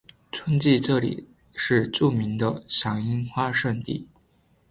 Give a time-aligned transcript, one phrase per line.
[0.31, 4.09] 春季这里是著名的赏樱花胜地。